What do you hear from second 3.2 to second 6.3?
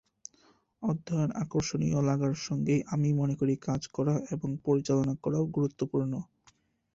মনে করি কাজ করা এবং পরিচালনা করাও গুরুত্বপূর্ণ।